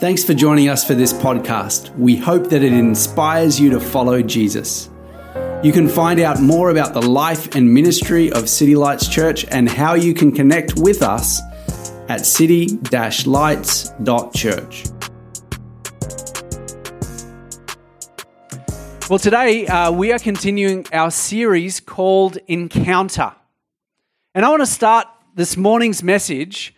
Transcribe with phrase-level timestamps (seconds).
[0.00, 1.92] Thanks for joining us for this podcast.
[1.98, 4.90] We hope that it inspires you to follow Jesus.
[5.64, 9.68] You can find out more about the life and ministry of City Lights Church and
[9.68, 11.40] how you can connect with us
[12.08, 14.84] at city-lights.church.
[19.10, 23.34] Well, today uh, we are continuing our series called Encounter.
[24.32, 26.72] And I want to start this morning's message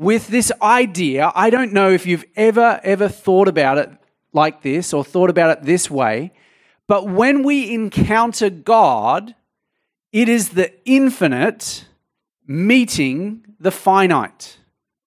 [0.00, 1.30] with this idea.
[1.34, 3.90] I don't know if you've ever, ever thought about it
[4.32, 6.32] like this or thought about it this way,
[6.86, 9.34] but when we encounter God,
[10.10, 11.84] it is the infinite
[12.46, 14.56] meeting the finite.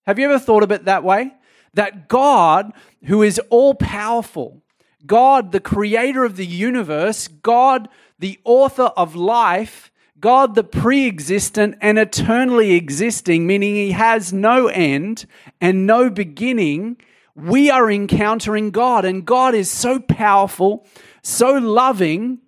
[0.05, 1.33] Have you ever thought of it that way?
[1.73, 2.71] That God,
[3.05, 4.61] who is all powerful,
[5.07, 9.91] God, the creator of the universe, God, the author of life,
[10.23, 15.25] God the pre existent and eternally existing, meaning he has no end
[15.59, 16.95] and no beginning,
[17.35, 19.03] we are encountering God.
[19.03, 20.87] And God is so powerful,
[21.23, 22.39] so loving,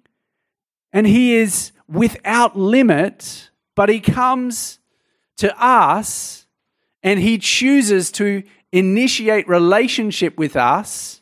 [0.94, 4.80] and he is without limit, but he comes
[5.36, 6.48] to us
[7.04, 11.22] and he chooses to initiate relationship with us,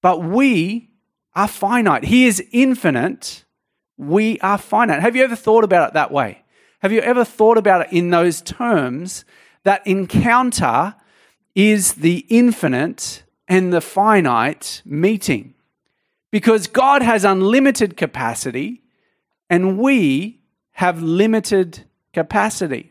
[0.00, 0.90] but we
[1.36, 2.06] are finite.
[2.06, 3.44] He is infinite
[4.02, 5.00] we are finite.
[5.00, 6.42] Have you ever thought about it that way?
[6.80, 9.24] Have you ever thought about it in those terms
[9.62, 10.94] that encounter
[11.54, 15.54] is the infinite and the finite meeting?
[16.30, 18.82] Because God has unlimited capacity
[19.48, 20.40] and we
[20.72, 22.90] have limited capacity.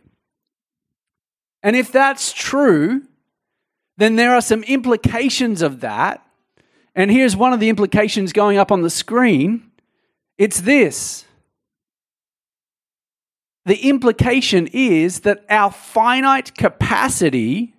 [1.63, 3.03] And if that's true,
[3.97, 6.25] then there are some implications of that.
[6.95, 9.70] And here's one of the implications going up on the screen
[10.41, 11.25] it's this
[13.65, 17.75] the implication is that our finite capacity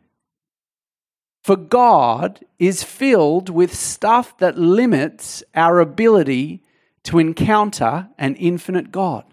[1.43, 6.63] for God is filled with stuff that limits our ability
[7.03, 9.25] to encounter an infinite God.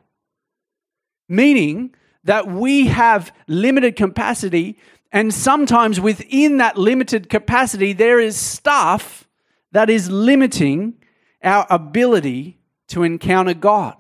[1.28, 4.76] Meaning that we have limited capacity,
[5.12, 9.28] and sometimes within that limited capacity, there is stuff
[9.72, 10.96] that is limiting
[11.44, 12.59] our ability
[12.90, 13.96] to encounter God.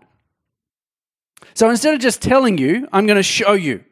[1.53, 3.83] So instead of just telling you, I'm going to show you.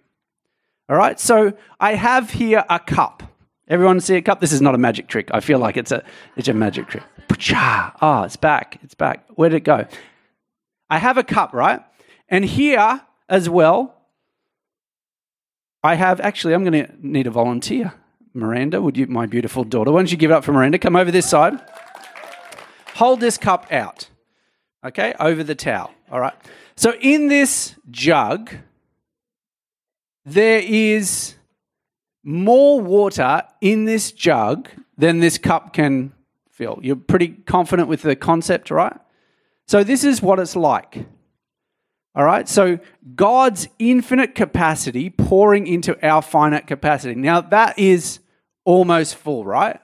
[0.90, 3.24] All right, so I have here a cup.
[3.68, 4.40] Everyone see a cup?
[4.40, 5.30] This is not a magic trick.
[5.34, 6.03] I feel like it's a,
[6.38, 7.03] it's a magic trick.
[7.53, 8.80] Ah, oh, it's back.
[8.84, 9.25] It's back.
[9.36, 9.86] Where did it go?
[10.90, 11.81] I have a cup, right?
[12.30, 13.96] And here as well,
[15.84, 17.94] I have actually, I'm going to need a volunteer.
[18.34, 20.80] Miranda, would you, my beautiful daughter, why don't you give it up for Miranda?
[20.80, 21.59] Come over this side.
[22.96, 24.09] Hold this cup out
[24.88, 25.92] okay, over the towel.
[26.12, 26.34] All right.
[26.75, 28.52] So in this jug,
[30.25, 31.36] there is
[32.24, 36.14] more water in this jug than this cup can
[36.50, 36.80] fill.
[36.81, 38.98] You're pretty confident with the concept, right?
[39.68, 41.06] So this is what it's like.
[42.16, 42.48] All right.
[42.50, 42.80] So
[43.16, 47.16] God's infinite capacity pouring into our finite capacity.
[47.16, 48.19] Now that is
[48.66, 49.80] almost full, right?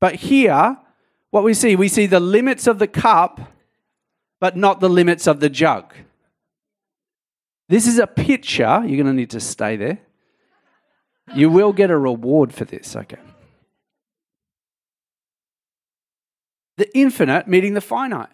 [0.00, 0.78] But here,
[1.30, 3.40] what we see, we see the limits of the cup
[4.40, 5.94] but not the limits of the jug.
[7.68, 8.82] This is a picture.
[8.84, 10.00] You're going to need to stay there.
[11.34, 12.96] You will get a reward for this.
[12.96, 13.18] Okay.
[16.78, 18.30] The infinite meeting the finite.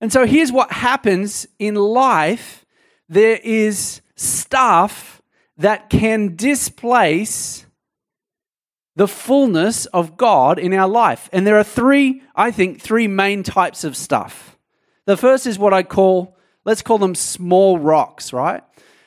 [0.00, 2.64] And so here's what happens in life
[3.08, 5.22] there is stuff
[5.56, 7.66] that can displace
[8.94, 11.30] the fullness of God in our life.
[11.32, 14.57] And there are three, I think, three main types of stuff.
[15.08, 16.36] The first is what I call,
[16.66, 18.62] let's call them small rocks, right?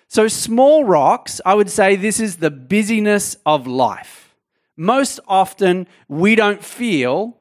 [0.08, 4.34] So, small rocks, I would say this is the busyness of life.
[4.76, 7.38] Most often, we don't feel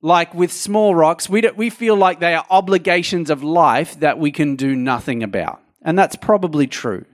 [0.00, 4.32] like with small rocks, we, we feel like they are obligations of life that we
[4.32, 5.60] can do nothing about.
[5.82, 7.04] And that's probably true.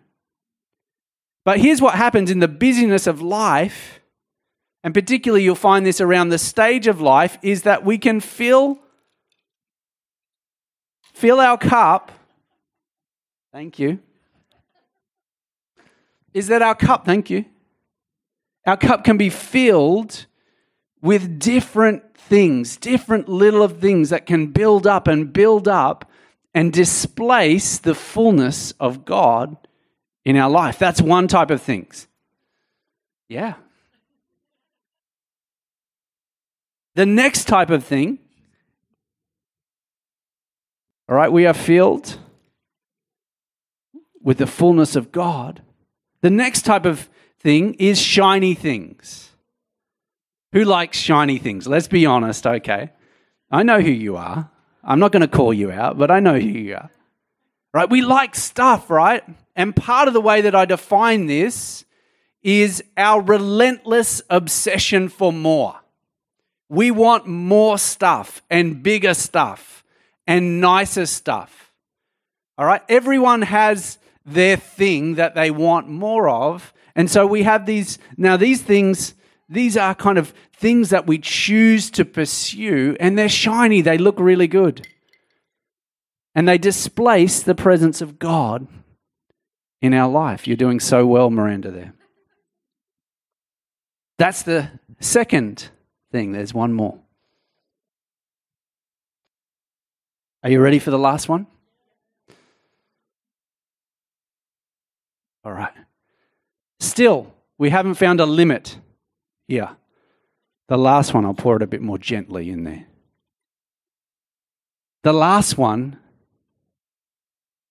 [1.44, 3.99] But here's what happens in the busyness of life,
[4.85, 8.79] and particularly you'll find this around the stage of life, is that we can feel
[11.19, 12.12] fill our cup.
[13.53, 13.99] Thank you.
[16.32, 17.05] Is that our cup?
[17.05, 17.44] Thank you.
[18.65, 20.26] Our cup can be filled
[21.03, 26.09] with different things, different little of things that can build up and build up
[26.55, 29.56] and displace the fullness of God
[30.25, 30.79] in our life.
[30.79, 32.06] That's one type of things.
[33.29, 33.55] Yeah.
[36.94, 38.19] The next type of thing
[41.08, 42.19] all right, we are filled
[44.20, 45.62] with the fullness of God.
[46.20, 47.08] The next type of
[47.40, 49.31] thing is shiny things.
[50.52, 51.66] Who likes shiny things?
[51.66, 52.90] Let's be honest, okay?
[53.50, 54.50] I know who you are.
[54.84, 56.90] I'm not going to call you out, but I know who you are.
[57.72, 57.88] Right?
[57.88, 59.22] We like stuff, right?
[59.56, 61.84] And part of the way that I define this
[62.43, 65.76] is our relentless obsession for more.
[66.69, 69.78] We want more stuff and bigger stuff
[70.29, 71.73] and nicer stuff.
[72.57, 72.83] All right?
[72.89, 76.73] Everyone has their thing that they want more of.
[76.95, 79.15] And so we have these, now these things,
[79.49, 84.19] these are kind of things that we choose to pursue, and they're shiny, they look
[84.19, 84.87] really good.
[86.35, 88.67] And they displace the presence of God
[89.81, 90.47] in our life.
[90.47, 91.95] You're doing so well, Miranda, there.
[94.19, 94.69] That's the
[95.01, 95.71] second
[96.11, 96.33] thing.
[96.33, 96.99] There's one more.
[100.43, 101.46] Are you ready for the last one?
[105.44, 105.73] All right.
[106.79, 108.79] Still, we haven't found a limit
[109.49, 109.70] here.
[110.69, 112.87] The last one, I'll pour it a bit more gently in there.
[115.02, 115.99] The last one,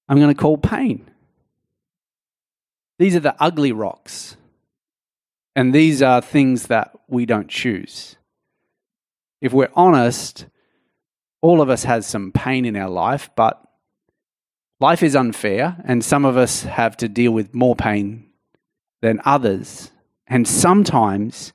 [0.10, 1.10] I'm going to call pain.
[3.00, 4.36] These are the ugly rocks.
[5.56, 8.16] And these are things that we don't choose.
[9.42, 10.48] If we're honest,
[11.42, 13.68] all of us has some pain in our life, but
[14.80, 18.28] Life is unfair, and some of us have to deal with more pain
[19.02, 19.92] than others.
[20.28, 21.52] And sometimes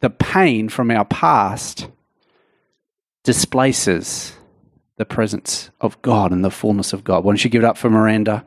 [0.00, 1.88] the pain from our past
[3.24, 4.34] displaces
[4.98, 7.24] the presence of God and the fullness of God.
[7.24, 8.44] Why don't you give it up for Miranda?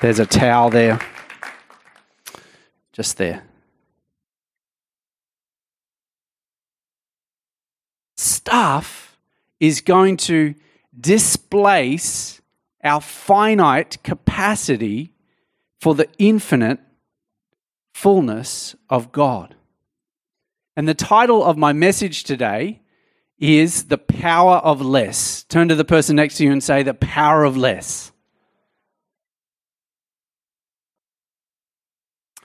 [0.00, 1.00] There's a towel there.
[2.92, 3.44] Just there.
[8.44, 9.16] Stuff
[9.60, 10.56] is going to
[10.98, 12.40] displace
[12.82, 15.12] our finite capacity
[15.80, 16.80] for the infinite
[17.94, 19.54] fullness of God.
[20.74, 22.80] And the title of my message today
[23.38, 25.44] is The Power of Less.
[25.44, 28.10] Turn to the person next to you and say, The Power of Less.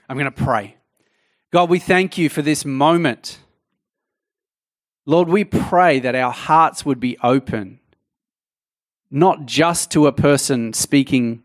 [0.08, 0.76] I'm going to pray.
[1.52, 3.40] God, we thank you for this moment.
[5.08, 7.80] Lord, we pray that our hearts would be open
[9.10, 11.42] not just to a person speaking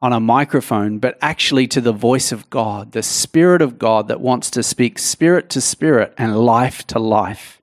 [0.00, 4.20] on a microphone, but actually to the voice of God, the Spirit of God that
[4.20, 7.60] wants to speak spirit to spirit and life to life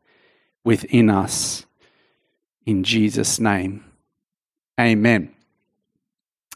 [0.65, 1.65] within us.
[2.65, 3.86] In Jesus' name,
[4.77, 5.33] amen.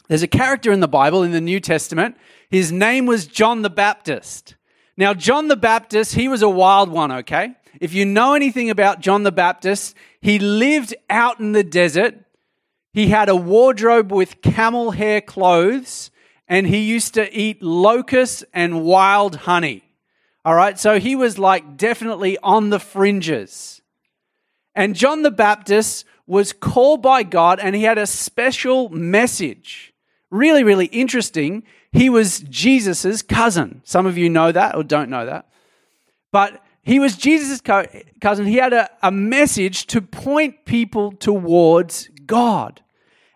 [0.10, 2.18] There's a character in the Bible in the New Testament.
[2.50, 4.56] His name was John the Baptist.
[4.98, 7.56] Now, John the Baptist, he was a wild one, okay?
[7.80, 12.24] If you know anything about John the Baptist, he lived out in the desert
[12.94, 16.12] he had a wardrobe with camel hair clothes,
[16.48, 19.84] and he used to eat locusts and wild honey.
[20.46, 23.82] All right, so he was like definitely on the fringes.
[24.76, 29.94] And John the Baptist was called by God, and he had a special message.
[30.30, 31.64] Really, really interesting.
[31.92, 33.82] He was Jesus's cousin.
[33.84, 35.48] Some of you know that or don't know that.
[36.32, 38.46] But he was Jesus' cousin.
[38.46, 42.82] He had a, a message to point people towards God.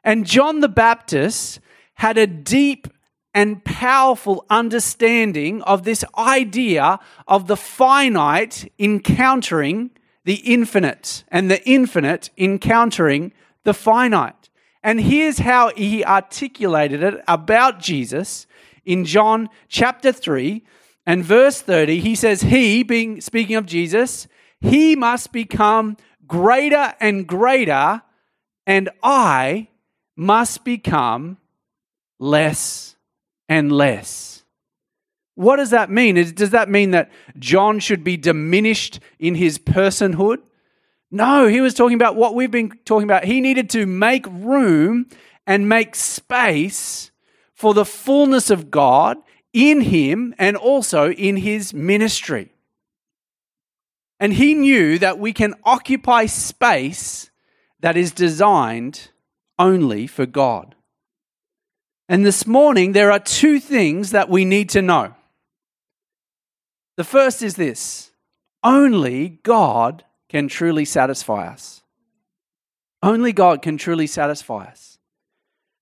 [0.04, 1.60] And John the Baptist
[1.96, 2.88] had a deep
[3.34, 9.92] and powerful understanding of this idea of the finite encountering
[10.26, 13.32] the infinite and the infinite encountering
[13.64, 14.50] the finite.
[14.84, 18.48] And here's how he articulated it about Jesus
[18.86, 20.64] in John chapter 3
[21.08, 22.02] and verse 30.
[22.02, 24.28] He says, He, being speaking of Jesus,
[24.60, 25.96] he must become
[26.28, 28.02] greater and greater,
[28.68, 29.70] and I
[30.18, 31.38] must become
[32.20, 32.98] less
[33.48, 34.44] and less.
[35.36, 36.16] What does that mean?
[36.34, 40.40] Does that mean that John should be diminished in his personhood?
[41.10, 43.24] No, he was talking about what we've been talking about.
[43.24, 45.08] He needed to make room
[45.46, 47.12] and make space
[47.54, 49.18] for the fullness of God
[49.54, 52.52] in him and also in his ministry.
[54.20, 57.30] And he knew that we can occupy space
[57.80, 59.10] that is designed
[59.60, 60.76] only for God.
[62.10, 65.14] And this morning, there are two things that we need to know.
[66.96, 68.12] The first is this
[68.64, 71.84] only God can truly satisfy us.
[73.04, 74.98] Only God can truly satisfy us.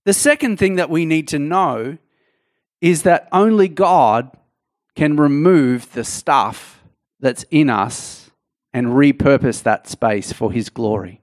[0.04, 1.98] The second thing that we need to know
[2.86, 4.30] is that only God
[4.96, 6.84] can remove the stuff
[7.20, 8.30] that's in us
[8.76, 11.20] and repurpose that space for His glory.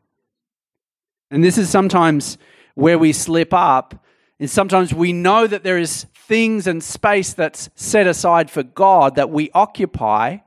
[1.30, 2.36] And this is sometimes
[2.74, 4.04] where we slip up.
[4.40, 9.14] and sometimes we know that there is things and space that's set aside for God
[9.14, 10.38] that we occupy,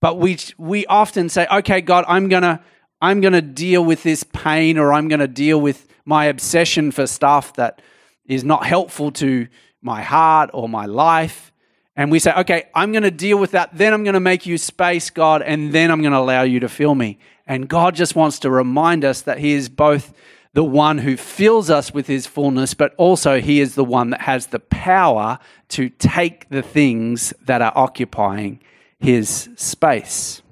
[0.00, 2.60] But we, we often say, okay, God, I'm going to
[3.02, 6.92] I'm going to deal with this pain or I'm going to deal with my obsession
[6.92, 7.82] for stuff that
[8.24, 9.48] is not helpful to
[9.82, 11.52] my heart or my life.
[11.96, 13.76] And we say, okay, I'm going to deal with that.
[13.76, 16.60] Then I'm going to make you space, God, and then I'm going to allow you
[16.60, 17.18] to fill me.
[17.46, 20.14] And God just wants to remind us that He is both
[20.52, 24.22] the one who fills us with His fullness, but also He is the one that
[24.22, 25.38] has the power
[25.70, 28.60] to take the things that are occupying
[28.98, 30.42] His space.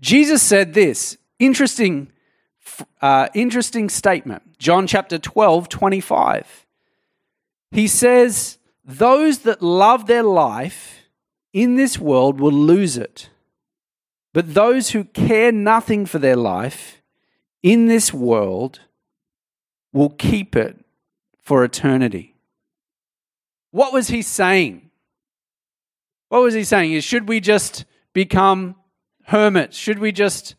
[0.00, 2.12] Jesus said this interesting,
[3.00, 4.58] uh, interesting statement.
[4.58, 6.65] John chapter 12, 25.
[7.70, 11.04] He says, Those that love their life
[11.52, 13.30] in this world will lose it.
[14.32, 17.00] But those who care nothing for their life
[17.62, 18.80] in this world
[19.92, 20.84] will keep it
[21.40, 22.34] for eternity.
[23.70, 24.90] What was he saying?
[26.28, 26.92] What was he saying?
[26.92, 28.76] Is should we just become
[29.24, 29.76] hermits?
[29.76, 30.54] Should we just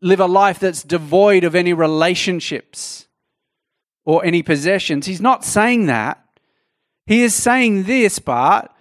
[0.00, 3.08] live a life that's devoid of any relationships
[4.04, 5.06] or any possessions?
[5.06, 6.20] He's not saying that.
[7.06, 8.74] He is saying this, but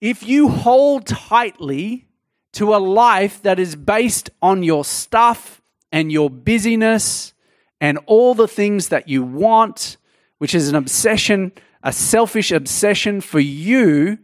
[0.00, 2.06] if you hold tightly
[2.52, 7.32] to a life that is based on your stuff and your busyness
[7.80, 9.96] and all the things that you want,
[10.38, 14.18] which is an obsession, a selfish obsession for you,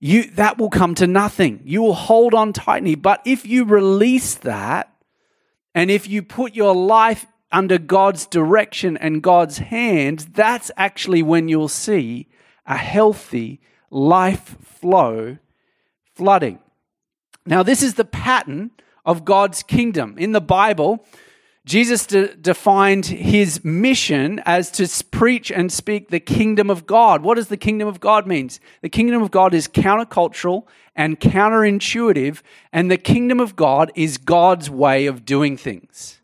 [0.00, 1.60] you that will come to nothing.
[1.64, 2.94] You will hold on tightly.
[2.94, 4.92] But if you release that,
[5.74, 11.48] and if you put your life under God's direction and God's hand, that's actually when
[11.48, 12.28] you'll see
[12.66, 15.38] a healthy life flow
[16.14, 16.58] flooding.
[17.46, 18.70] Now, this is the pattern
[19.04, 20.16] of God's kingdom.
[20.18, 21.04] In the Bible,
[21.64, 27.22] Jesus de- defined his mission as to preach and speak the kingdom of God.
[27.22, 28.60] What does the kingdom of God means?
[28.82, 30.64] The kingdom of God is countercultural
[30.94, 32.42] and counterintuitive,
[32.72, 36.19] and the kingdom of God is God's way of doing things.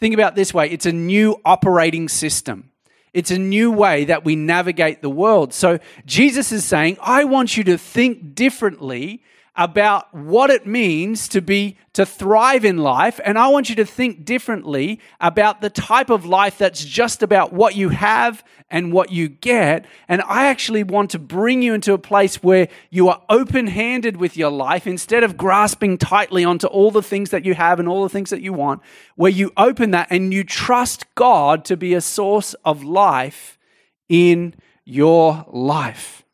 [0.00, 2.70] Think about this way, it's a new operating system.
[3.12, 5.52] It's a new way that we navigate the world.
[5.52, 9.22] So Jesus is saying, I want you to think differently
[9.60, 13.84] about what it means to be to thrive in life and I want you to
[13.84, 19.12] think differently about the type of life that's just about what you have and what
[19.12, 23.20] you get and I actually want to bring you into a place where you are
[23.28, 27.78] open-handed with your life instead of grasping tightly onto all the things that you have
[27.78, 28.80] and all the things that you want
[29.16, 33.58] where you open that and you trust God to be a source of life
[34.08, 34.54] in
[34.86, 36.24] your life.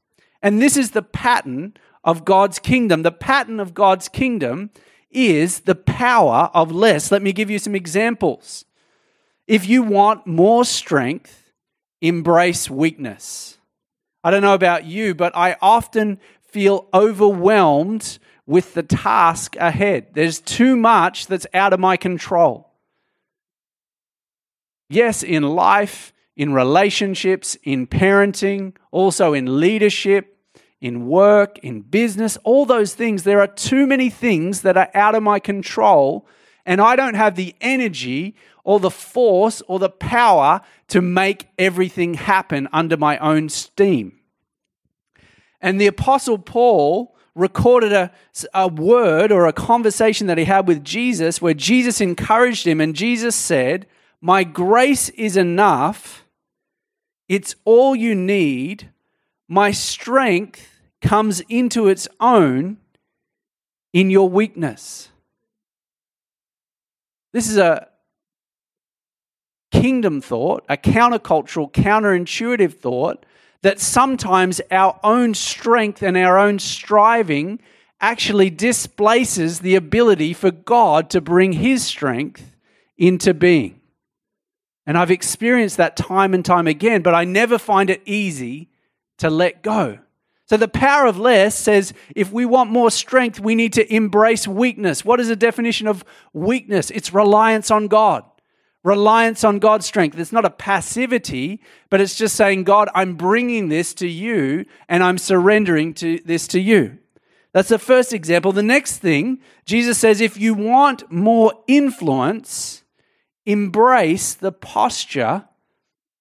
[0.42, 1.74] And this is the pattern
[2.06, 3.02] of God's kingdom.
[3.02, 4.70] The pattern of God's kingdom
[5.10, 7.10] is the power of less.
[7.10, 8.64] Let me give you some examples.
[9.46, 11.52] If you want more strength,
[12.00, 13.58] embrace weakness.
[14.22, 20.08] I don't know about you, but I often feel overwhelmed with the task ahead.
[20.14, 22.70] There's too much that's out of my control.
[24.88, 30.35] Yes, in life, in relationships, in parenting, also in leadership,
[30.80, 33.22] in work, in business, all those things.
[33.22, 36.26] There are too many things that are out of my control,
[36.64, 42.14] and I don't have the energy or the force or the power to make everything
[42.14, 44.18] happen under my own steam.
[45.60, 48.10] And the Apostle Paul recorded a,
[48.54, 52.94] a word or a conversation that he had with Jesus where Jesus encouraged him, and
[52.94, 53.86] Jesus said,
[54.20, 56.24] My grace is enough.
[57.28, 58.90] It's all you need
[59.48, 60.68] my strength
[61.00, 62.78] comes into its own
[63.92, 65.08] in your weakness.
[67.32, 67.88] This is a
[69.70, 73.26] kingdom thought, a countercultural, counterintuitive thought
[73.62, 77.60] that sometimes our own strength and our own striving
[78.00, 82.54] actually displaces the ability for God to bring His strength
[82.96, 83.80] into being.
[84.86, 88.68] And I've experienced that time and time again, but I never find it easy
[89.18, 89.98] to let go.
[90.46, 94.46] So the power of less says if we want more strength, we need to embrace
[94.46, 95.04] weakness.
[95.04, 96.90] What is the definition of weakness?
[96.90, 98.24] It's reliance on God.
[98.84, 100.16] Reliance on God's strength.
[100.16, 105.02] It's not a passivity, but it's just saying, God, I'm bringing this to you and
[105.02, 106.98] I'm surrendering to this to you.
[107.52, 108.52] That's the first example.
[108.52, 112.84] The next thing, Jesus says, if you want more influence,
[113.44, 115.48] embrace the posture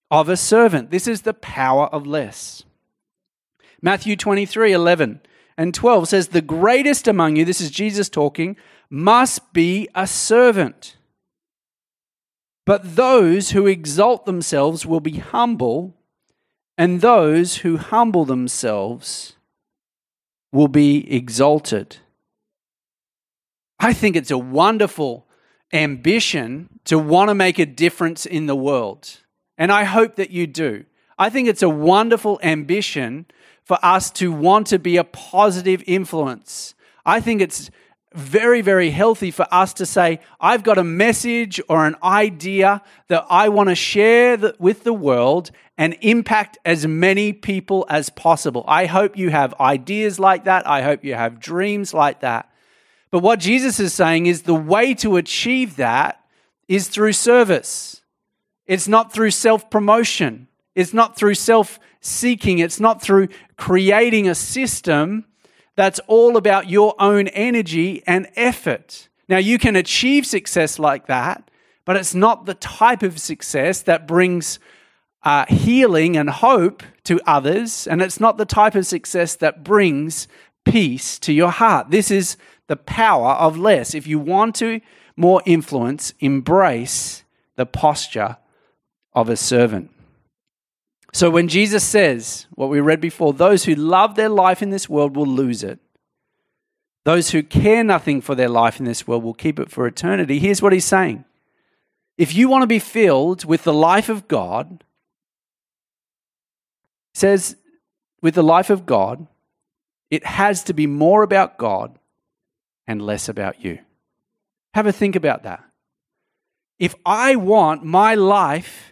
[0.10, 0.90] of a servant.
[0.90, 2.64] This is the power of less.
[3.86, 5.22] Matthew 23 11
[5.60, 8.58] and 12 says, The greatest among you, this is Jesus talking,
[8.90, 10.98] must be a servant.
[12.66, 15.94] But those who exalt themselves will be humble,
[16.80, 19.34] and those who humble themselves
[20.52, 21.98] will be exalted.
[23.80, 25.28] I think it's a wonderful
[25.72, 29.20] ambition to want to make a difference in the world.
[29.60, 30.86] And I hope that you do.
[31.20, 33.28] I think it's a wonderful ambition
[33.66, 36.76] for us to want to be a positive influence.
[37.06, 37.70] I think it's
[38.14, 43.26] very, very healthy for us to say, I've got a message or an idea that
[43.30, 48.64] I want to share with the world and impact as many people as possible.
[48.68, 50.66] I hope you have ideas like that.
[50.66, 52.50] I hope you have dreams like that.
[53.12, 56.24] But what Jesus is saying is the way to achieve that
[56.68, 58.02] is through service.
[58.66, 60.48] It's not through self promotion.
[60.74, 62.60] It's not through self seeking.
[62.60, 65.26] It's not through creating a system
[65.76, 69.10] that's all about your own energy and effort.
[69.28, 71.50] Now, you can achieve success like that,
[71.84, 74.60] but it's not the type of success that brings
[75.24, 80.28] uh, healing and hope to others, and it's not the type of success that brings
[80.64, 81.90] peace to your heart.
[81.90, 83.94] This is the power of less.
[83.94, 84.82] If you want to
[85.16, 87.24] more influence, embrace
[87.56, 88.38] the posture
[89.14, 89.90] of a servant.
[91.16, 94.90] So when Jesus says, what we read before, those who love their life in this
[94.90, 95.80] world will lose it.
[97.06, 100.40] Those who care nothing for their life in this world will keep it for eternity.
[100.40, 101.24] Here's what he's saying.
[102.18, 104.84] If you want to be filled with the life of God,
[107.14, 107.56] says
[108.22, 109.26] with the life of God,
[110.10, 111.98] it has to be more about God
[112.88, 113.80] and less about you.
[114.74, 115.64] Have a think about that.
[116.78, 118.92] If I want my life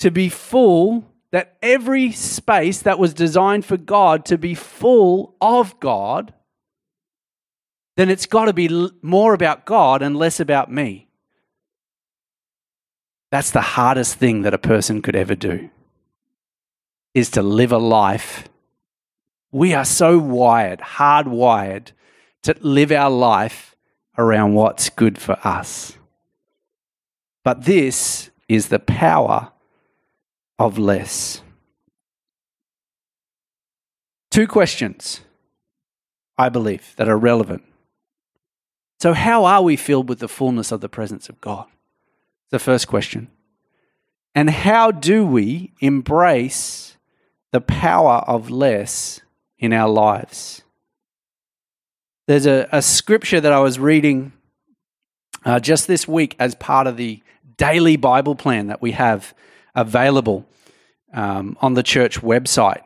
[0.00, 5.80] to be full that every space that was designed for God to be full of
[5.80, 6.32] God,
[7.96, 11.08] then it's got to be more about God and less about me.
[13.30, 15.70] That's the hardest thing that a person could ever do
[17.14, 18.48] is to live a life.
[19.50, 21.92] We are so wired, hardwired
[22.42, 23.74] to live our life
[24.18, 25.96] around what's good for us.
[27.42, 29.50] But this is the power
[30.62, 31.42] of less.
[34.30, 35.20] Two questions,
[36.38, 37.64] I believe, that are relevant.
[39.00, 41.66] So, how are we filled with the fullness of the presence of God?
[42.50, 43.28] The first question.
[44.36, 46.96] And how do we embrace
[47.50, 49.20] the power of less
[49.58, 50.62] in our lives?
[52.28, 54.32] There's a, a scripture that I was reading
[55.44, 57.20] uh, just this week as part of the
[57.56, 59.34] daily Bible plan that we have
[59.74, 60.46] available
[61.12, 62.82] um, on the church website.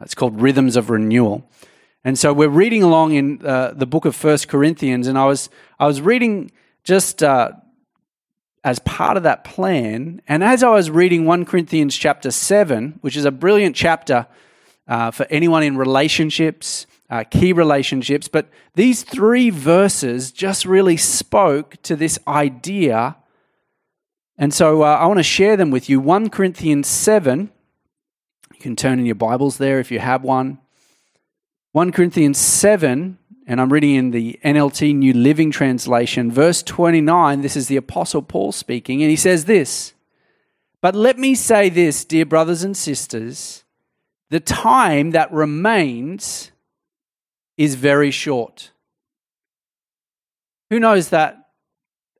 [0.00, 1.48] It's called Rhythms of Renewal.
[2.04, 5.48] And so we're reading along in uh, the book of First Corinthians, and I was
[5.78, 6.50] I was reading
[6.82, 7.52] just uh,
[8.62, 13.16] as part of that plan, and as I was reading one Corinthians chapter seven, which
[13.16, 14.26] is a brilliant chapter
[14.86, 21.80] uh, for anyone in relationships, uh, key relationships, but these three verses just really spoke
[21.84, 23.16] to this idea,
[24.38, 26.00] and so uh, I want to share them with you.
[26.00, 27.50] One Corinthians seven
[28.54, 30.58] you can turn in your Bibles there if you have one.
[31.72, 33.18] 1 Corinthians 7,
[33.48, 37.40] and I'm reading in the NLT New Living Translation, verse 29.
[37.40, 39.94] This is the Apostle Paul speaking, and he says this
[40.80, 43.64] But let me say this, dear brothers and sisters,
[44.30, 46.52] the time that remains
[47.56, 48.70] is very short.
[50.70, 51.48] Who knows that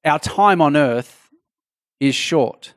[0.04, 1.23] our time on earth
[2.08, 2.74] is short?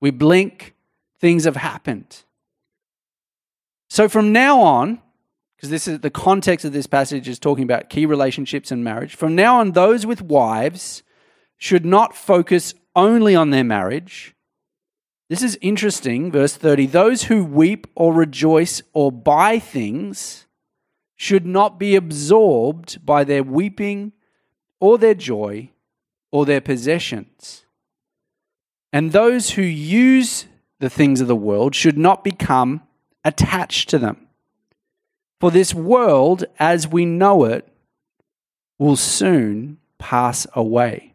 [0.00, 0.74] We blink,
[1.18, 2.24] things have happened.
[3.88, 5.00] So from now on,
[5.56, 9.14] because this is the context of this passage is talking about key relationships and marriage.
[9.14, 11.04] From now on, those with wives
[11.56, 14.34] should not focus only on their marriage.
[15.28, 16.86] This is interesting, verse 30.
[16.86, 20.46] Those who weep or rejoice or buy things
[21.14, 24.12] should not be absorbed by their weeping
[24.80, 25.70] or their joy
[26.32, 27.64] or their possessions.
[28.92, 30.46] And those who use
[30.80, 32.82] the things of the world should not become
[33.24, 34.28] attached to them.
[35.40, 37.66] For this world, as we know it,
[38.78, 41.14] will soon pass away.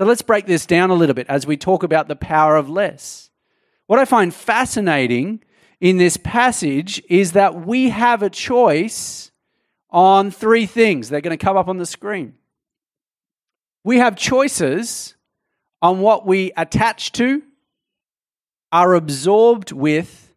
[0.00, 2.68] So let's break this down a little bit as we talk about the power of
[2.68, 3.30] less.
[3.86, 5.42] What I find fascinating
[5.80, 9.30] in this passage is that we have a choice
[9.90, 11.08] on three things.
[11.08, 12.34] They're going to come up on the screen.
[13.84, 15.16] We have choices
[15.80, 17.42] on what we attach to,
[18.72, 20.32] are absorbed with,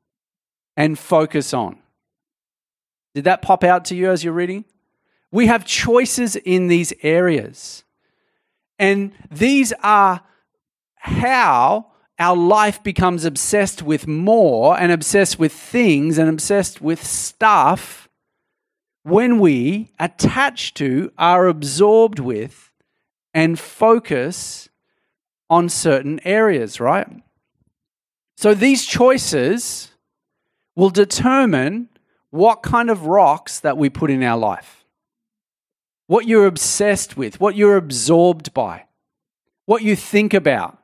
[0.77, 1.77] and focus on.
[3.13, 4.65] Did that pop out to you as you're reading?
[5.32, 7.84] We have choices in these areas.
[8.80, 10.21] And these are
[10.95, 11.88] how
[12.19, 18.10] our life becomes obsessed with more and obsessed with things and obsessed with stuff
[19.04, 22.71] when we attach to, are absorbed with,
[23.34, 24.69] and focus
[25.52, 27.08] on certain areas, right?
[28.38, 29.92] So these choices
[30.78, 31.90] will determine
[32.30, 34.86] what kind of rocks that we put in our life,
[36.08, 38.86] what you're obsessed with, what you're absorbed by,
[39.66, 40.78] what you think about,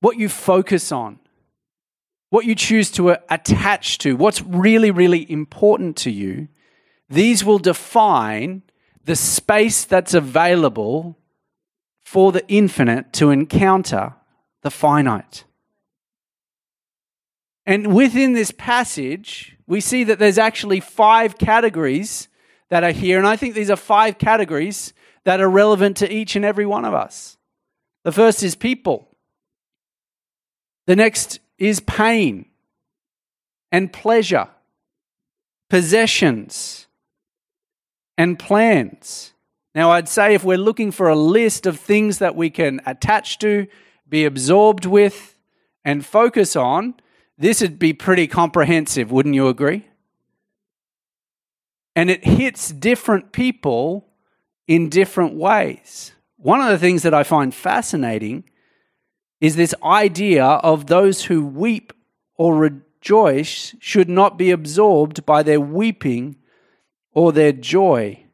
[0.00, 1.18] what you focus on,
[2.30, 6.48] what you choose to uh, attach to, what's really, really important to you.
[7.10, 8.62] These will define
[9.04, 11.18] the space that's available
[12.04, 14.14] for the infinite to encounter
[14.62, 15.44] the finite.
[17.64, 22.28] And within this passage, we see that there's actually five categories
[22.70, 23.18] that are here.
[23.18, 24.92] And I think these are five categories
[25.24, 27.36] that are relevant to each and every one of us.
[28.04, 29.08] The first is people,
[30.86, 32.46] the next is pain
[33.70, 34.48] and pleasure,
[35.70, 36.88] possessions
[38.18, 39.31] and plans.
[39.74, 43.38] Now, I'd say if we're looking for a list of things that we can attach
[43.38, 43.66] to,
[44.08, 45.38] be absorbed with,
[45.84, 46.94] and focus on,
[47.38, 49.86] this would be pretty comprehensive, wouldn't you agree?
[51.96, 54.08] And it hits different people
[54.68, 56.12] in different ways.
[56.36, 58.44] One of the things that I find fascinating
[59.40, 61.92] is this idea of those who weep
[62.36, 66.36] or rejoice should not be absorbed by their weeping
[67.12, 68.24] or their joy.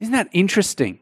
[0.00, 0.98] Isn't that interesting?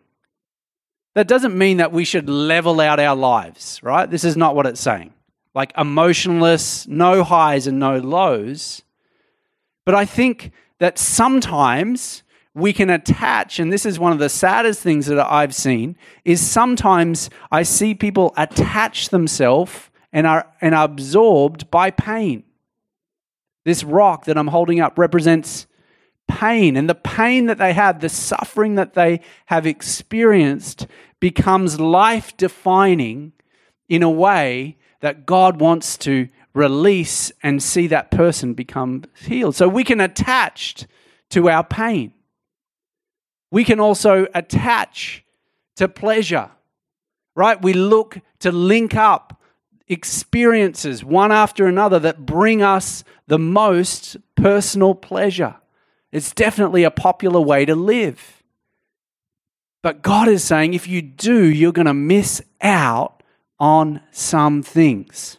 [1.15, 4.09] That doesn't mean that we should level out our lives, right?
[4.11, 5.13] This is not what it's saying
[5.55, 8.83] like emotionless, no highs and no lows.
[9.85, 12.23] But I think that sometimes
[12.55, 16.41] we can attach, and this is one of the saddest things that I've seen, is
[16.41, 22.45] sometimes I see people attach themselves and are, and are absorbed by pain.
[23.65, 25.67] This rock that I'm holding up represents
[26.29, 30.87] pain, and the pain that they have, the suffering that they have experienced,
[31.19, 33.33] becomes life defining
[33.89, 39.57] in a way that God wants to release and see that person become healed.
[39.57, 40.87] So we can attach
[41.31, 42.13] to our pain.
[43.51, 45.25] We can also attach
[45.77, 46.51] to pleasure,
[47.35, 47.61] right?
[47.61, 49.41] We look to link up
[49.87, 55.57] experiences one after another that bring us the most personal pleasure.
[56.13, 58.43] It's definitely a popular way to live.
[59.83, 63.23] But God is saying if you do, you're going to miss out
[63.61, 65.39] on some things.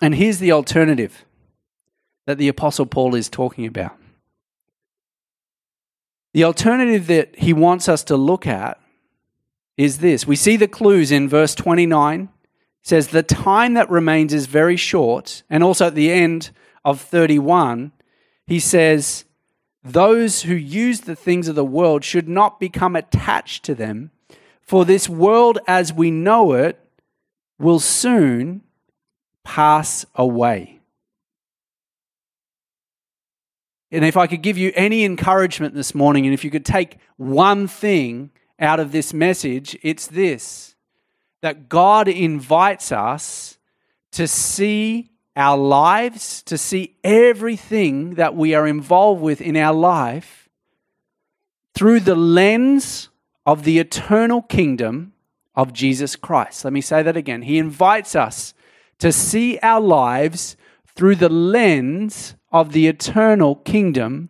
[0.00, 1.24] And here's the alternative
[2.26, 3.96] that the Apostle Paul is talking about.
[6.34, 8.80] The alternative that he wants us to look at
[9.76, 10.26] is this.
[10.26, 12.28] We see the clues in verse 29.
[12.82, 15.42] Says, The time that remains is very short.
[15.48, 16.50] And also at the end
[16.84, 17.92] of 31,
[18.46, 19.24] he says,
[19.84, 24.10] those who use the things of the world should not become attached to them,
[24.60, 26.78] for this world as we know it
[27.58, 28.62] will soon
[29.44, 30.80] pass away.
[33.90, 36.98] And if I could give you any encouragement this morning, and if you could take
[37.16, 40.71] one thing out of this message, it's this
[41.42, 43.58] that God invites us
[44.12, 50.48] to see our lives, to see everything that we are involved with in our life
[51.74, 53.08] through the lens
[53.44, 55.12] of the eternal kingdom
[55.54, 56.64] of Jesus Christ.
[56.64, 57.42] Let me say that again.
[57.42, 58.54] He invites us
[58.98, 60.56] to see our lives
[60.94, 64.28] through the lens of the eternal kingdom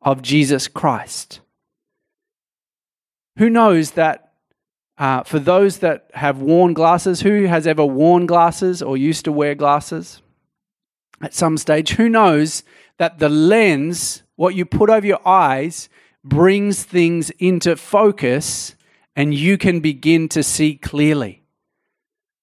[0.00, 1.40] of Jesus Christ.
[3.36, 4.23] Who knows that
[4.96, 9.32] uh, for those that have worn glasses, who has ever worn glasses or used to
[9.32, 10.22] wear glasses
[11.20, 11.92] at some stage?
[11.92, 12.62] Who knows
[12.98, 15.88] that the lens, what you put over your eyes,
[16.22, 18.76] brings things into focus
[19.16, 21.42] and you can begin to see clearly?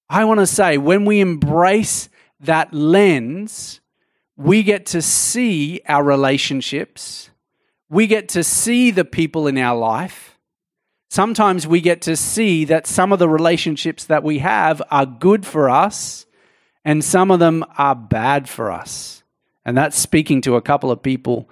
[0.09, 2.09] I want to say, when we embrace
[2.41, 3.79] that lens,
[4.35, 7.29] we get to see our relationships,
[7.89, 10.30] we get to see the people in our life
[11.12, 15.45] sometimes we get to see that some of the relationships that we have are good
[15.45, 16.26] for us
[16.86, 19.21] and some of them are bad for us.
[19.65, 21.50] And that's speaking to a couple of people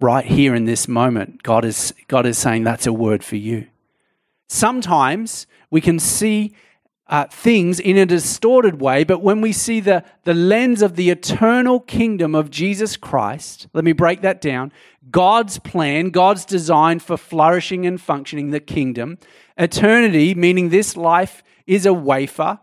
[0.00, 1.42] right here in this moment.
[1.42, 3.66] God is, God is saying that's a word for you.
[4.48, 6.54] Sometimes we can see
[7.08, 11.10] uh, things in a distorted way, but when we see the, the lens of the
[11.10, 14.72] eternal kingdom of Jesus Christ, let me break that down.
[15.10, 19.18] God's plan, God's design for flourishing and functioning the kingdom.
[19.56, 22.58] Eternity, meaning this life is a wafer.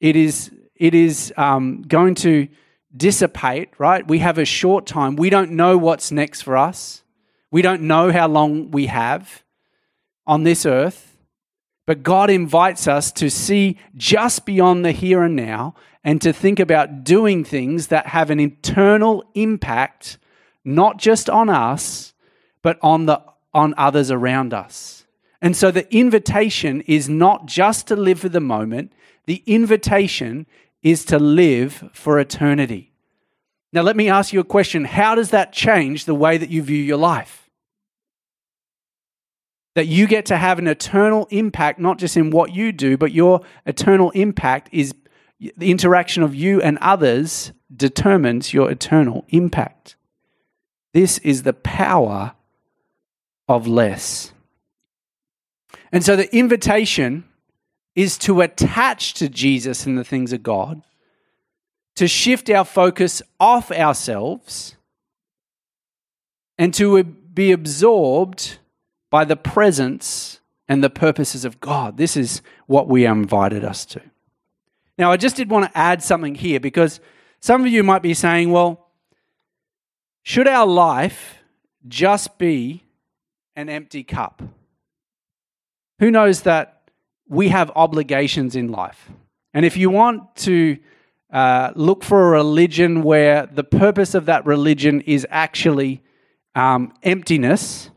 [0.00, 2.48] It is, it is um, going to
[2.94, 4.06] dissipate, right?
[4.06, 5.16] We have a short time.
[5.16, 7.02] We don't know what's next for us.
[7.50, 9.42] We don't know how long we have
[10.26, 11.07] on this earth.
[11.88, 15.74] But God invites us to see just beyond the here and now
[16.04, 20.18] and to think about doing things that have an eternal impact,
[20.66, 22.12] not just on us,
[22.60, 23.22] but on, the,
[23.54, 25.06] on others around us.
[25.40, 28.92] And so the invitation is not just to live for the moment,
[29.24, 30.44] the invitation
[30.82, 32.92] is to live for eternity.
[33.72, 36.62] Now, let me ask you a question How does that change the way that you
[36.62, 37.47] view your life?
[39.74, 43.12] That you get to have an eternal impact, not just in what you do, but
[43.12, 44.92] your eternal impact is
[45.56, 49.96] the interaction of you and others determines your eternal impact.
[50.94, 52.32] This is the power
[53.46, 54.32] of less.
[55.92, 57.24] And so the invitation
[57.94, 60.82] is to attach to Jesus and the things of God,
[61.96, 64.76] to shift our focus off ourselves,
[66.56, 68.58] and to be absorbed
[69.10, 71.96] by the presence and the purposes of God.
[71.96, 74.02] This is what we are invited us to.
[74.98, 77.00] Now, I just did want to add something here because
[77.40, 78.88] some of you might be saying, well,
[80.22, 81.38] should our life
[81.86, 82.82] just be
[83.56, 84.42] an empty cup?
[86.00, 86.90] Who knows that
[87.28, 89.10] we have obligations in life?
[89.54, 90.78] And if you want to
[91.32, 96.02] uh, look for a religion where the purpose of that religion is actually
[96.54, 97.90] um, emptiness,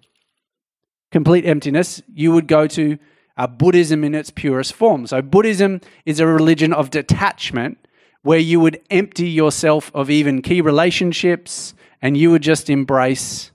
[1.12, 2.98] complete emptiness, you would go to
[3.38, 5.08] uh, Buddhism in its purest form.
[5.08, 7.78] So, Buddhism is a religion of detachment
[8.24, 13.52] where you would empty yourself of even key relationships and you would just embrace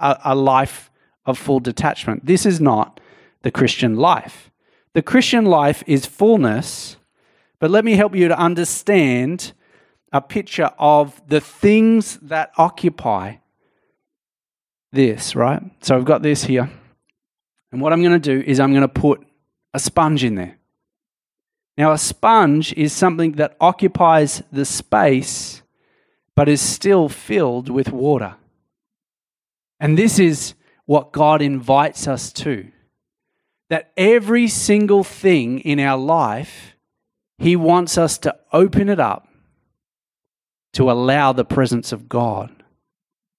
[0.00, 0.90] a, a life
[1.24, 2.26] of full detachment.
[2.26, 3.00] This is not
[3.42, 4.50] the Christian life.
[4.94, 6.96] The Christian life is fullness,
[7.58, 9.52] but let me help you to understand
[10.12, 13.36] a picture of the things that occupy
[14.92, 15.62] this, right?
[15.80, 16.70] So I've got this here.
[17.72, 19.26] And what I'm going to do is I'm going to put
[19.74, 20.58] a sponge in there.
[21.76, 25.62] Now, a sponge is something that occupies the space
[26.36, 28.36] but is still filled with water.
[29.80, 30.54] And this is
[30.84, 32.70] what God invites us to
[33.70, 36.76] that every single thing in our life,
[37.38, 39.26] He wants us to open it up
[40.74, 42.50] to allow the presence of God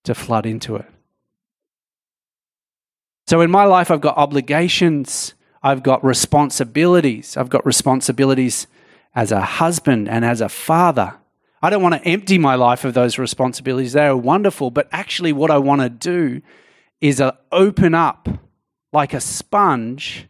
[0.05, 0.85] to flood into it.
[3.27, 8.67] So in my life, I've got obligations, I've got responsibilities, I've got responsibilities
[9.15, 11.15] as a husband and as a father.
[11.61, 13.93] I don't want to empty my life of those responsibilities.
[13.93, 16.41] They are wonderful, but actually, what I want to do
[16.99, 18.27] is open up
[18.91, 20.27] like a sponge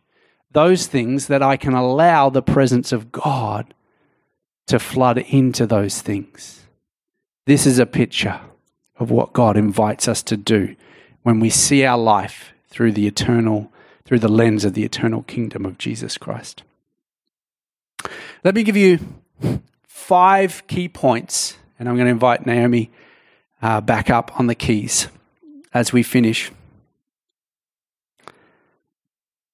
[0.53, 3.73] those things that I can allow the presence of God
[4.67, 6.67] to flood into those things.
[7.45, 8.39] This is a picture
[8.97, 10.75] of what God invites us to do
[11.23, 13.71] when we see our life through the eternal,
[14.03, 16.63] through the lens of the eternal kingdom of Jesus Christ.
[18.43, 18.99] Let me give you
[19.87, 22.89] five key points, and I'm going to invite Naomi
[23.61, 25.07] uh, back up on the keys
[25.71, 26.51] as we finish.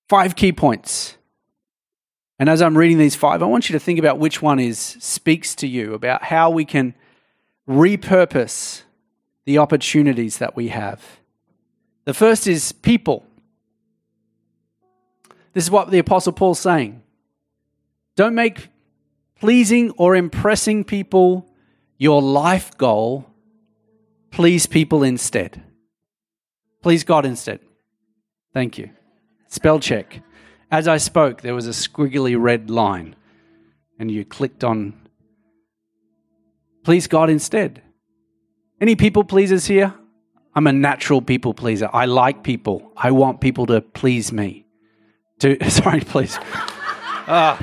[0.08, 1.18] Five key points.
[2.40, 4.80] And as I'm reading these five, I want you to think about which one is
[4.80, 6.96] speaks to you about how we can
[7.68, 8.84] repurpose
[9.44, 11.19] the opportunities that we have.
[12.06, 13.26] The first is people.
[15.54, 17.02] This is what the apostle Paul's saying.
[18.16, 18.70] Don't make
[19.40, 21.48] pleasing or impressing people
[21.98, 23.26] your life goal.
[24.32, 25.64] Please people instead.
[26.82, 27.60] Please God instead.
[28.54, 28.90] Thank you.
[29.48, 30.22] Spell check.
[30.72, 33.16] As I spoke, there was a squiggly red line,
[33.98, 34.94] and you clicked on
[36.84, 37.82] please God instead.
[38.80, 39.94] Any people pleasers here?
[40.60, 41.90] I'm a natural people pleaser.
[41.94, 42.92] I like people.
[42.98, 44.66] I want people to please me.
[45.40, 46.38] To sorry, please.
[47.28, 47.58] Uh,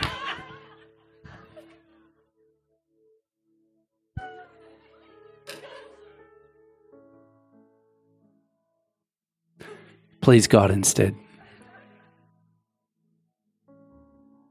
[10.22, 11.14] please God instead.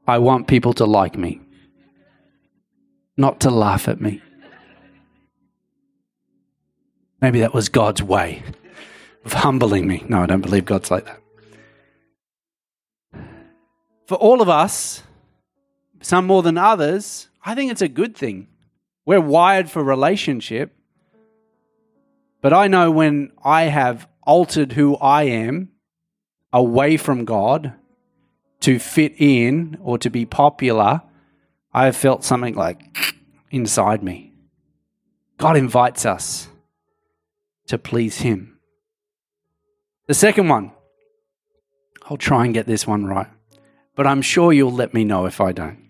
[0.06, 1.40] I want people to like me,
[3.16, 4.22] not to laugh at me.
[7.20, 8.42] Maybe that was God's way
[9.24, 10.04] of humbling me.
[10.08, 11.20] No, I don't believe God's like that.
[14.06, 15.02] For all of us,
[16.00, 18.48] some more than others, I think it's a good thing.
[19.04, 20.76] We're wired for relationship.
[22.42, 25.70] But I know when I have altered who I am
[26.52, 27.72] away from God
[28.60, 31.02] to fit in or to be popular,
[31.72, 32.82] I have felt something like
[33.50, 34.32] inside me.
[35.38, 36.48] God invites us
[37.66, 38.58] to please Him.
[40.06, 40.72] The second one,
[42.08, 43.28] I'll try and get this one right,
[43.94, 45.86] but I'm sure you'll let me know if I don't.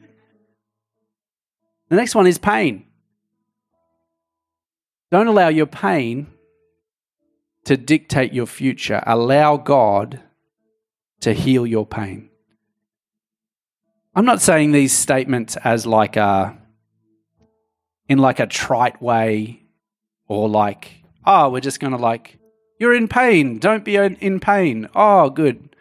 [1.88, 2.86] The next one is pain.
[5.10, 6.26] Don't allow your pain
[7.64, 9.02] to dictate your future.
[9.06, 10.20] Allow God
[11.20, 12.30] to heal your pain.
[14.14, 16.56] I'm not saying these statements as like a
[18.08, 19.62] in like a trite way
[20.26, 22.38] or like oh we're just going to like
[22.78, 23.58] you're in pain.
[23.58, 24.88] Don't be in pain.
[24.94, 25.74] Oh good.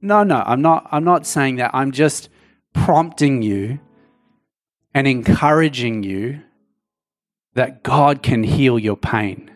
[0.00, 1.70] No no i'm not i'm not saying that.
[1.74, 2.28] I'm just
[2.72, 3.80] prompting you
[4.94, 6.40] and encouraging you
[7.54, 9.50] that god can heal your pain.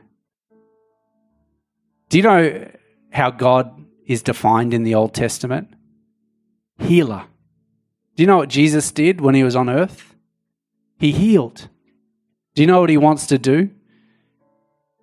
[2.08, 2.68] Do you know
[3.10, 5.68] how god is defined in the old testament?
[6.78, 7.24] Healer.
[8.16, 10.14] Do you know what jesus did when he was on earth?
[10.98, 11.68] He healed.
[12.54, 13.70] Do you know what he wants to do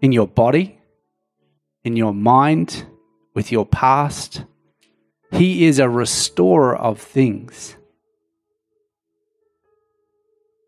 [0.02, 0.80] in your body,
[1.84, 2.86] in your mind,
[3.34, 4.44] with your past?
[5.32, 7.76] He is a restorer of things.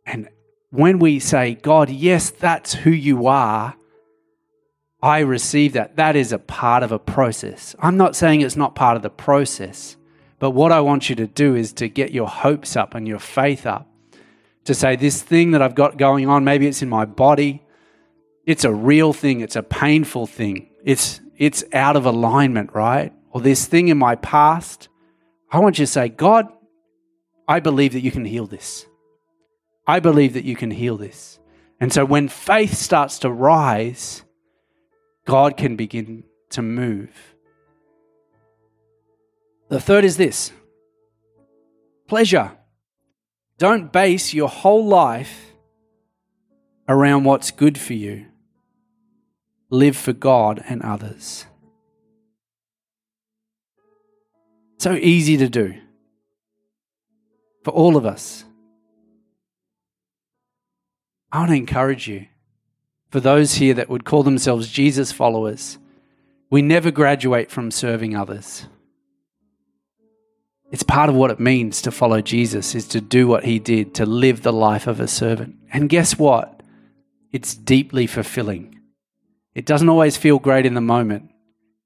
[0.06, 0.30] And
[0.72, 3.76] when we say, God, yes, that's who you are,
[5.02, 5.96] I receive that.
[5.96, 7.76] That is a part of a process.
[7.80, 9.96] I'm not saying it's not part of the process,
[10.40, 13.20] but what I want you to do is to get your hopes up and your
[13.20, 13.88] faith up
[14.66, 17.64] to say, this thing that I've got going on, maybe it's in my body,
[18.46, 23.14] it's a real thing, it's a painful thing, it's, it's out of alignment, right?
[23.32, 24.90] Or this thing in my past,
[25.52, 26.48] I want you to say, God,
[27.48, 28.86] I believe that you can heal this.
[29.88, 31.40] I believe that you can heal this.
[31.80, 34.24] And so when faith starts to rise,
[35.26, 37.10] God can begin to move.
[39.70, 40.52] The third is this
[42.08, 42.52] pleasure.
[43.58, 45.54] Don't base your whole life
[46.88, 48.26] around what's good for you.
[49.70, 51.46] Live for God and others.
[54.80, 55.76] So easy to do
[57.64, 58.46] for all of us.
[61.32, 62.26] I want to encourage you,
[63.10, 65.78] for those here that would call themselves Jesus followers,
[66.50, 68.66] we never graduate from serving others.
[70.72, 73.94] It's part of what it means to follow Jesus is to do what he did,
[73.96, 75.56] to live the life of a servant.
[75.74, 76.62] And guess what?
[77.32, 78.79] It's deeply fulfilling.
[79.56, 81.32] It doesn't always feel great in the moment,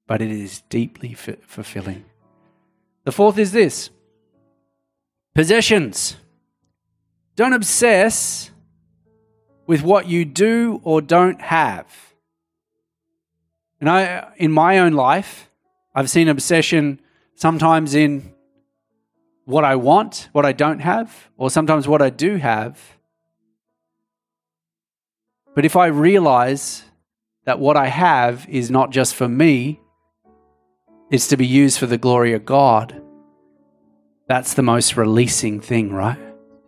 [0.06, 2.04] but it is deeply f- fulfilling.
[3.04, 3.90] The fourth is this
[5.34, 6.16] possessions.
[7.36, 8.50] Don't obsess
[9.66, 11.86] with what you do or don't have.
[13.80, 15.50] And I, in my own life,
[15.94, 17.00] I've seen obsession
[17.34, 18.32] sometimes in
[19.44, 22.78] what I want, what I don't have, or sometimes what I do have.
[25.54, 26.83] But if I realize
[27.44, 29.80] that what I have is not just for me,
[31.10, 33.00] it's to be used for the glory of God,
[34.26, 36.18] that's the most releasing thing, right?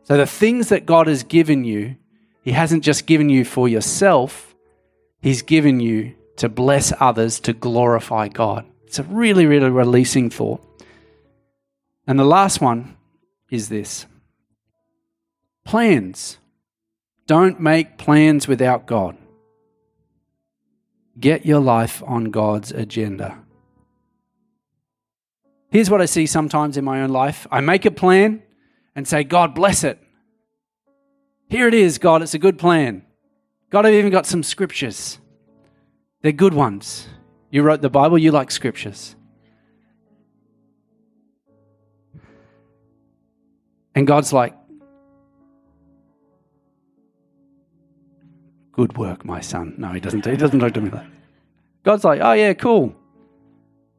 [0.02, 1.96] So the things that God has given you,
[2.42, 4.54] He hasn't just given you for yourself,
[5.20, 8.66] He's given you to bless others, to glorify God.
[8.86, 10.62] It's a really, really releasing thought.
[12.06, 12.96] And the last one
[13.50, 14.06] is this
[15.64, 16.38] plans.
[17.26, 19.16] Don't make plans without God.
[21.18, 23.38] Get your life on God's agenda.
[25.70, 28.42] Here's what I see sometimes in my own life I make a plan
[28.94, 29.98] and say, God, bless it.
[31.48, 33.04] Here it is, God, it's a good plan.
[33.70, 35.18] God, I've even got some scriptures.
[36.22, 37.08] They're good ones.
[37.50, 39.14] You wrote the Bible, you like scriptures.
[43.94, 44.54] And God's like,
[48.76, 49.74] Good work, my son.
[49.78, 50.26] No, he doesn't.
[50.26, 51.10] He doesn't talk to me like that.
[51.82, 52.94] God's like, Oh, yeah, cool.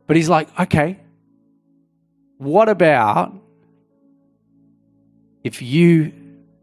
[0.06, 1.00] But he's like, Okay,
[2.38, 3.34] what about
[5.44, 6.14] if you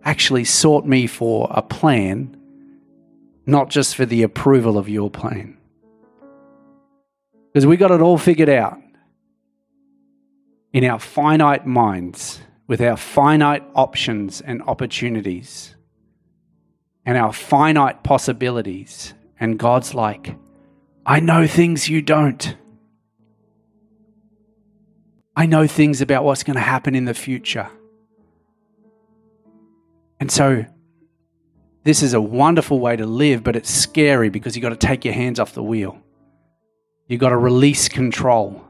[0.04, 2.36] actually sought me for a plan,
[3.46, 5.56] not just for the approval of your plan?
[7.52, 8.80] Because we got it all figured out
[10.72, 15.74] in our finite minds with our finite options and opportunities
[17.06, 19.14] and our finite possibilities.
[19.38, 20.36] And God's like,
[21.04, 22.56] I know things you don't.
[25.36, 27.68] I know things about what's going to happen in the future.
[30.20, 30.64] And so,
[31.82, 35.04] this is a wonderful way to live, but it's scary because you've got to take
[35.04, 35.98] your hands off the wheel.
[37.08, 38.64] You've got to release control.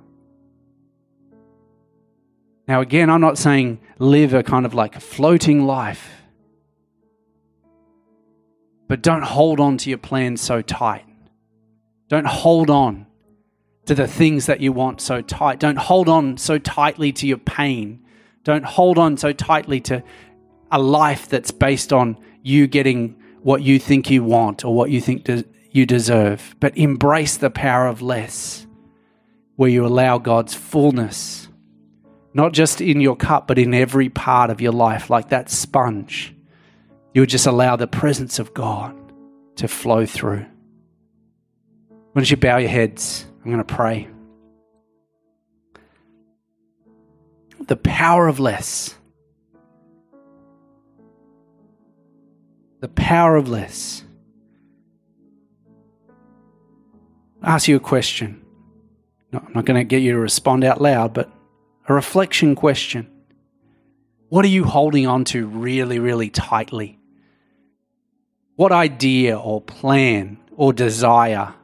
[2.66, 6.23] Now, again, I'm not saying live a kind of like floating life,
[8.88, 11.04] But don't hold on to your plans so tight.
[12.08, 13.06] Don't hold on
[13.86, 15.60] to the things that you want so tight.
[15.60, 18.04] Don't hold on so tightly to your pain.
[18.42, 20.02] Don't hold on so tightly to
[20.70, 25.00] a life that's based on you getting what you think you want or what you
[25.00, 26.54] think de- you deserve.
[26.60, 28.66] But embrace the power of less,
[29.56, 31.48] where you allow God's fullness,
[32.32, 36.33] not just in your cup, but in every part of your life, like that sponge.
[37.14, 38.94] You would just allow the presence of God
[39.56, 40.44] to flow through.
[41.88, 43.24] Why don't you bow your heads?
[43.44, 44.08] I'm going to pray.
[47.68, 48.96] The power of less.
[52.80, 54.02] The power of less.
[57.42, 58.44] I'll ask you a question.
[59.32, 61.30] No, I'm not going to get you to respond out loud, but
[61.88, 63.08] a reflection question.
[64.30, 66.98] What are you holding on to really, really tightly?
[68.56, 71.54] What idea or plan or desire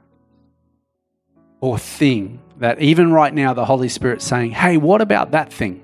[1.60, 5.82] or thing that even right now the Holy Spirit's saying, hey, what about that thing?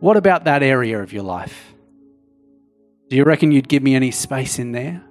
[0.00, 1.74] What about that area of your life?
[3.08, 5.02] Do you reckon you'd give me any space in there?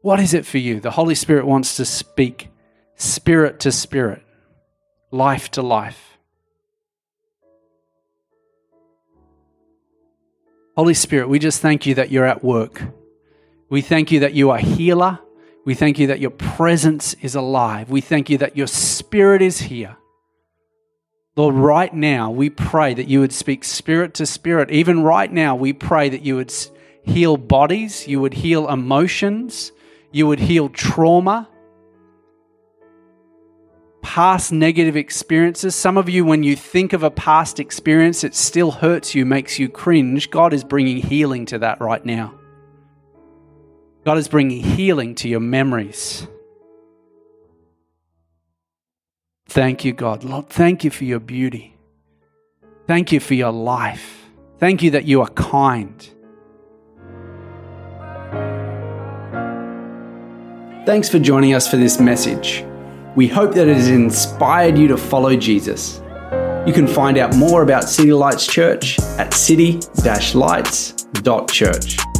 [0.00, 0.80] What is it for you?
[0.80, 2.48] The Holy Spirit wants to speak
[2.96, 4.22] spirit to spirit,
[5.10, 6.11] life to life.
[10.76, 12.82] Holy Spirit, we just thank you that you're at work.
[13.68, 15.18] We thank you that you are healer.
[15.66, 17.90] We thank you that your presence is alive.
[17.90, 19.96] We thank you that your spirit is here.
[21.36, 24.70] Lord, right now we pray that you would speak spirit to spirit.
[24.70, 26.52] Even right now, we pray that you would
[27.02, 29.72] heal bodies, you would heal emotions,
[30.10, 31.48] you would heal trauma,
[34.02, 35.74] past negative experiences.
[35.74, 39.58] Some of you, when you think of a past experience, it still hurts you, makes
[39.58, 40.30] you cringe.
[40.30, 42.34] God is bringing healing to that right now.
[44.04, 46.26] God is bringing healing to your memories.
[49.46, 50.24] Thank you, God.
[50.24, 51.76] Lord, thank you for your beauty.
[52.86, 54.26] Thank you for your life.
[54.58, 56.08] Thank you that you are kind.
[60.84, 62.64] Thanks for joining us for this message.
[63.14, 66.00] We hope that it has inspired you to follow Jesus.
[66.66, 72.11] You can find out more about City Lights Church at city-lights.church.